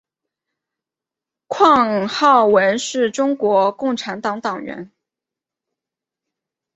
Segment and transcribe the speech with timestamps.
[1.45, 4.91] 况浩文是中国共产党党员。